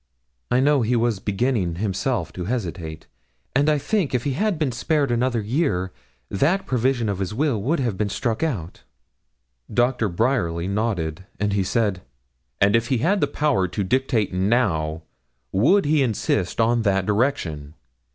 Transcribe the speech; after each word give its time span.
I 0.49 0.61
know 0.61 0.81
he 0.81 0.95
was 0.95 1.19
beginning 1.19 1.75
himself 1.75 2.33
to 2.33 2.45
hesitate; 2.45 3.05
and 3.55 3.69
I 3.69 3.77
think 3.77 4.15
if 4.15 4.23
he 4.23 4.33
had 4.33 4.57
been 4.57 4.71
spared 4.71 5.11
another 5.11 5.39
year 5.41 5.91
that 6.27 6.65
provision 6.65 7.07
of 7.07 7.19
his 7.19 7.35
will 7.35 7.61
would 7.61 7.79
have 7.79 7.99
been 7.99 8.09
struck 8.09 8.41
out.' 8.41 8.81
Doctor 9.71 10.09
Bryerly 10.09 10.67
nodded, 10.67 11.27
and 11.39 11.53
he 11.53 11.63
said 11.63 12.01
'And 12.59 12.75
if 12.75 12.87
he 12.87 12.97
had 12.97 13.21
the 13.21 13.27
power 13.27 13.67
to 13.67 13.83
dictate 13.83 14.33
now, 14.33 15.03
would 15.51 15.85
he 15.85 16.01
insist 16.01 16.59
on 16.59 16.81
that 16.81 17.05
direction? 17.05 17.75